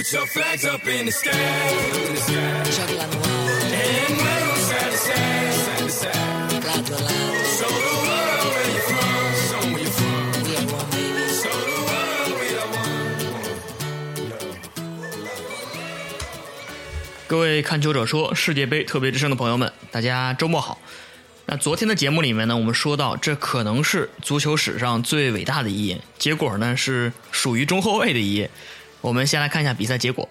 [0.00, 1.30] Put your flags up in the sky.
[2.72, 6.16] chuggeluck and wave side to side, side to side.
[7.44, 10.32] Show the world where you're from, show 'em where you're from.
[11.28, 12.96] Show the world we are one.
[17.26, 20.80] 各位看球者说世界杯特别之声的朋友们，大家周末好。
[21.44, 28.50] 那昨天的节目里面呢，我们说到这可能是足球史上最伟大的一页，结果呢是属于中后卫的一页。
[29.00, 30.28] 我们先来看一下比赛结果。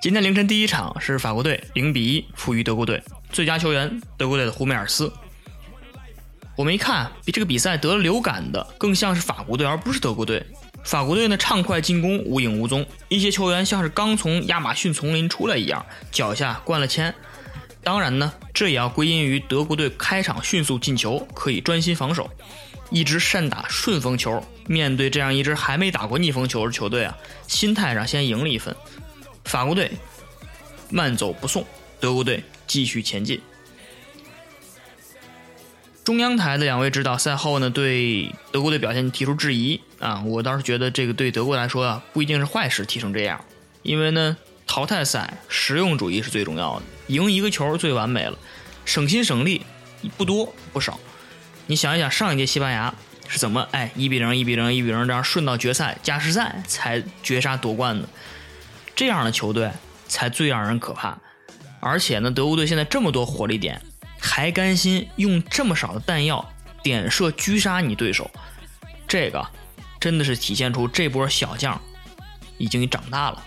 [0.00, 5.12] 今天凌晨第一场是法国队零比一负于德国队，最佳球员德国队的胡梅尔斯。
[6.56, 10.44] 我们一看，比这个比赛得了流感的更像是法国队，而不是德国队。
[10.84, 17.14] 法国队呢畅快进攻无影无踪，一些球员像是刚从亚马逊丛林出来一样，脚下灌了铅。
[17.84, 22.28] 当然呢，这也要归因于德国队开场迅速进球，可以专心防守。
[22.92, 27.16] 一支善打顺风球，面对这样一支还没打过逆风球的球队啊，
[27.48, 28.76] 心态上先赢了一分。
[29.44, 29.90] 法国队
[30.90, 31.66] 慢走不送，
[31.98, 33.40] 德国队继续前进。
[36.04, 40.22] 中央台的两位指导赛后呢，对德国队表现提出质疑啊。
[40.26, 43.42] 我倒是觉得这个对德国来说啊，不一定是坏事，踢成这样。
[43.82, 48.36] 因为呢，淘汰赛实用主义是最重要的，赢一个球最完美了，
[48.84, 49.62] 省心省力，
[50.18, 51.00] 不多不少。
[51.72, 52.92] 你想一想，上一届西班牙
[53.26, 58.06] 是怎么哎一比零、一比零、一比零这样顺到决赛、加时赛才绝杀夺冠的？
[58.94, 59.70] 这样的球队
[60.06, 61.18] 才最让人可怕。
[61.80, 63.80] 而且呢，德国队现在这么多火力点，
[64.20, 66.46] 还甘心用这么少的弹药
[66.82, 68.30] 点射狙杀你对手，
[69.08, 69.42] 这个
[69.98, 71.80] 真的是体现出这波小将
[72.58, 73.42] 已经长大了。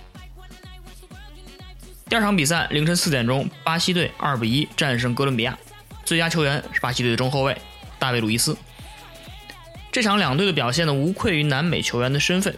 [2.10, 5.56] 第二场比赛凌晨四点钟，巴西队二比一战胜哥伦比亚，
[6.04, 7.56] 最佳球员是巴西队的中后卫
[8.00, 8.58] 大卫·鲁伊斯。
[9.92, 12.58] 这场两队的表现呢，无愧于南美球员的身份。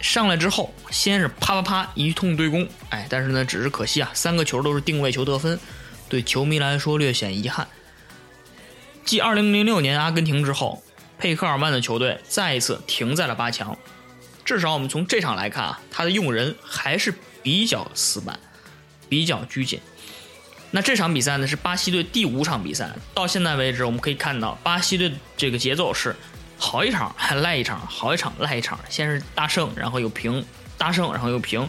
[0.00, 5.58] 上来之后，先是啪啪啪一通对攻，哎，但是呢，只是可惜啊，三个球都是定位球得分，
[6.08, 7.66] 对球迷来说略显遗憾。
[9.04, 10.82] 继2006年阿根廷之后，
[11.18, 13.76] 佩克尔曼的球队再一次停在了八强。
[14.44, 18.38] 至少我们从这场来看啊，他的用人还是比较死板，
[19.08, 19.80] 比较拘谨。
[20.70, 26.14] 那这场比赛呢是巴西队第五场比赛，到现在为止我们可以看到巴西队这个节奏是
[26.58, 30.44] 好一场还赖一场，好一场赖一场，先是大胜，然后又平，
[30.76, 31.66] 大胜然后又平，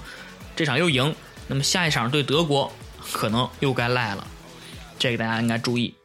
[0.53, 1.15] 这场又赢，
[1.47, 2.69] 那么下一场对德国
[3.11, 4.27] 可能又该赖了，
[4.97, 5.95] 这个大家应该注意。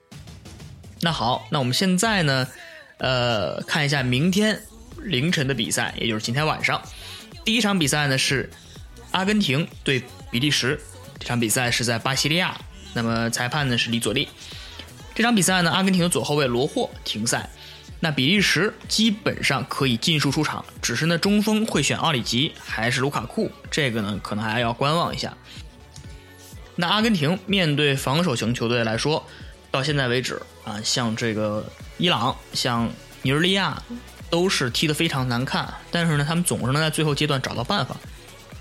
[1.01, 2.47] 那好，那我们现在呢，
[2.99, 4.63] 呃，看一下明天
[5.03, 6.81] 凌晨的比赛，也就是今天晚上
[7.45, 8.49] 第一场比赛呢是
[9.11, 10.01] 阿根廷对
[10.31, 10.81] 比利时，
[11.19, 12.57] 这场比赛是在巴西利亚。
[12.95, 14.29] 那么裁判呢是李佐利。
[15.15, 17.51] 这场比赛呢，阿根廷的左后卫罗霍停赛，
[18.01, 25.37] 那比利时基本上可以尽数出场，只是呢中锋会选奥里吉还是卢卡库，这个呢可能还要观望一下。
[26.77, 29.25] 那阿根廷面对防守型球队来说，
[29.71, 31.65] 到现在为止啊，像这个
[31.99, 32.91] 伊朗、像
[33.23, 33.81] 尼日利亚
[34.29, 37.97] 都是踢得非常难看，但是呢，他们总是能在最后阶段找到办法。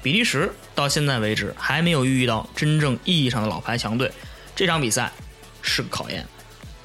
[0.04, 4.12] 比利时到现在为止还没有遇到真正意义上的老牌强队，
[4.54, 5.10] 这场比赛
[5.62, 6.28] 是个考验。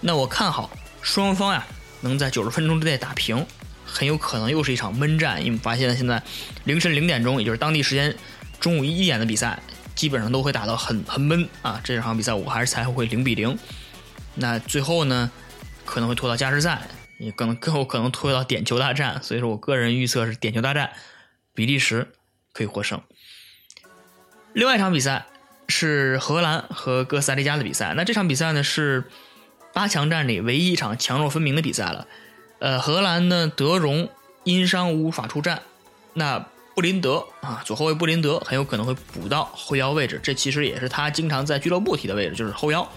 [0.00, 0.70] 那我看好
[1.02, 1.66] 双方呀
[2.00, 3.44] 能在九十分钟之内打平，
[3.84, 5.44] 很有可能又是一场闷战。
[5.44, 6.22] 因为发现现在
[6.62, 8.14] 凌晨零点钟，也就是当地时间
[8.60, 9.60] 中午一点的比赛，
[9.96, 11.80] 基本上都会打到很很闷啊。
[11.82, 13.58] 这场比赛我还是猜会零比零。
[14.36, 15.28] 那最后呢
[15.84, 16.86] 可能会拖到加时赛，
[17.18, 19.20] 也可能更有可能拖到点球大战。
[19.24, 20.92] 所以说我个人预测是点球大战，
[21.52, 22.06] 比利时。
[22.58, 23.00] 可以获胜。
[24.52, 25.26] 另外一场比赛
[25.68, 27.94] 是荷兰和哥斯达黎加的比赛。
[27.96, 29.04] 那这场比赛呢是
[29.72, 32.08] 八强战里唯一一场强弱分明的比赛了。
[32.58, 34.08] 呃，荷兰呢德容
[34.42, 35.62] 因伤无法出战，
[36.14, 42.90] 那布林德啊左后卫布林德很有可能会补到后腰位置，这其实也是他经常在俱乐部踢的位置，就是后腰。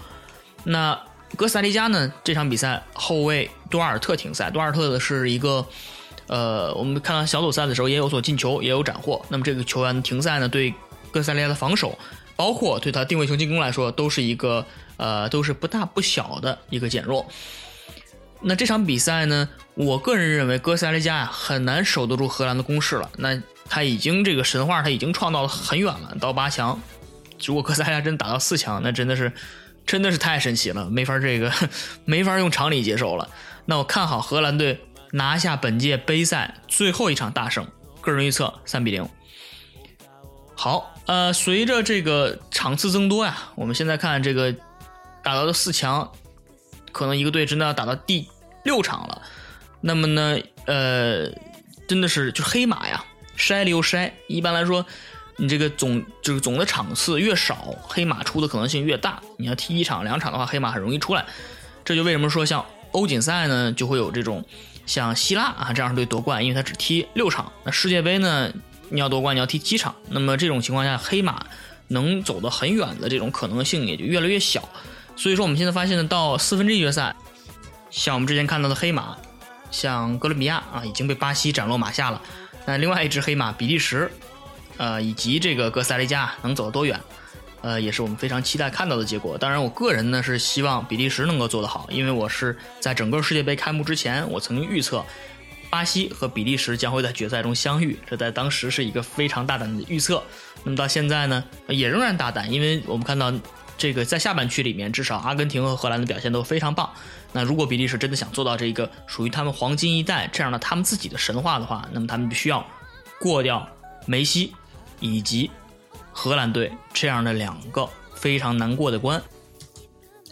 [0.64, 1.00] 那
[1.36, 5.64] 哥斯达黎加呢这场比赛后卫多尔特停赛，多尔特的是一个。
[6.28, 9.24] 呃，我们看到小组赛的时候也有所进球，也有斩获。
[9.28, 10.72] 那么这个球员停赛呢，对
[11.10, 11.98] 哥斯达黎加的防守，
[12.36, 14.64] 包括对他定位球进攻来说，都是一个
[14.96, 17.26] 呃，都是不大不小的一个减弱。
[18.40, 23.10] 那这场比赛呢，我个人认为哥斯达黎加呀很难守得住荷兰的攻势了。
[23.18, 26.80] 那他已经这个神话他已经创造了很远了，到八强。
[27.44, 29.32] 如果哥斯达黎加真打到四强，那真的是
[29.84, 31.52] 真的是太神奇了，没法这个
[32.04, 33.28] 没法用常理接受了。
[33.66, 34.80] 那我看好荷兰队。
[35.12, 37.66] 拿下本届杯赛最后一场大胜，
[38.00, 39.06] 个人预测三比零。
[40.54, 44.52] 好，呃，随着这个场次增多呀，我们现在看这个
[45.22, 46.10] 打到的四强，
[46.92, 48.26] 可能一个队真的要打到第
[48.64, 49.22] 六场了。
[49.82, 51.28] 那么呢，呃，
[51.86, 53.04] 真的是就黑马呀，
[53.36, 54.10] 筛了又筛。
[54.28, 54.86] 一般来说，
[55.36, 59.20] 你这个总就是总的场次越少，黑马出的可能性越大。
[59.36, 61.26] 你要踢一场两场的话，黑马很容易出来。
[61.84, 64.44] 这就为什么说像欧锦赛呢，就会有这种
[64.86, 67.50] 像希腊啊这样队夺冠，因为他只踢六场。
[67.64, 68.52] 那世界杯呢，
[68.88, 71.44] 你要夺冠你要踢七场，那么这种情况下，黑马
[71.88, 74.68] 能走得很远的这种可能性也就越来越小。
[75.16, 77.14] 所以说我们现在发现呢，到四分之一决赛，
[77.90, 79.16] 像我们之前看到的黑马，
[79.70, 82.20] 像哥伦比亚啊已经被巴西斩落马下了。
[82.66, 84.10] 那另外一只黑马比利时，
[84.78, 87.00] 呃，以及这个哥斯达黎加能走得多远？
[87.62, 89.38] 呃，也是我们非常期待看到的结果。
[89.38, 95.04] 当然，我个人呢是希望比利时能够做得好，因为我是在整个世界杯开幕之前，我曾经预测
[95.70, 100.22] 巴西和比利时将会在决赛中相遇，这在当时是一个非常大胆的预测。
[100.64, 103.32] 那么到现在呢，也仍然大胆，因为我们看到
[103.78, 106.90] 这个在下半区里面，至少阿根廷和荷兰的表现都非常棒。
[107.32, 112.66] 那如果比利时真的想做到这个属于他们黄金一代这样的他们自己的神话的话，那么他们必须要
[113.20, 113.66] 过掉
[114.04, 114.52] 梅西
[114.98, 115.48] 以及。
[116.12, 119.22] 荷兰队这样的两个非常难过的关，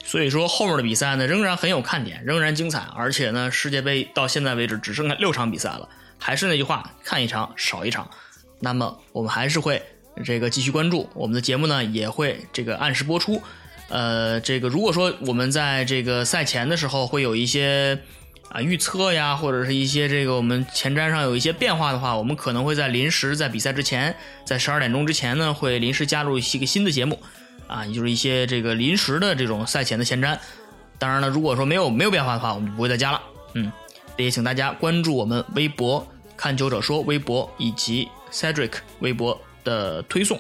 [0.05, 5.89] 所以说后面的比赛呢仍然很有看点，仍然精彩，而且呢世界杯到现在为止只剩下六场比赛了，
[6.19, 8.09] 还是那句话，看一场少一场。
[8.61, 9.83] 那么我们还是会
[10.25, 13.43] 这个继续关注我们的节目呢，也会这个按时播出。
[13.89, 17.99] 呃，这个如果说我们在这个赛前的时候会有一些。
[18.51, 24.15] 啊，预测呀，或者是一些这个我们前瞻上有一些变化的话，我们可能会在临时在比赛之前，
[24.45, 27.23] 在十二点钟之前呢，会临时加入一些个新的节目，
[27.69, 30.37] 啊，也就是一些这个临时的这种赛前的前瞻。
[30.99, 33.23] 当然了，如果说没有没有变化的话，我们就不会再加了。
[33.55, 33.71] 嗯，
[34.17, 36.05] 也请大家关注我们微博
[36.37, 40.37] “看球者说”微博以及 Cedric 微博的推送，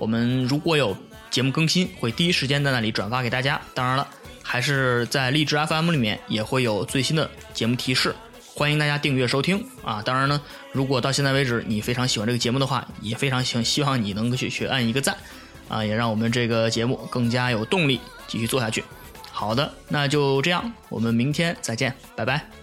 [0.00, 0.96] 我们如果有
[1.30, 3.60] 节目更新，会第一时间在那里转发给大家。
[3.72, 4.08] 当然了。
[4.52, 8.14] 还是在荔枝 FM 里面也会有最新的节目提示，
[8.54, 10.02] 欢迎大家订阅收听啊！
[10.02, 10.38] 当然呢，
[10.72, 15.16] 如果到现在为止你非常喜欢这个节目的话，也非常希希望你能够去去按一个赞
[15.70, 18.84] 啊，也让我们这个节目更加有动力继续做下去。
[19.30, 22.61] 好的，那就这样，我们明天再见，拜拜。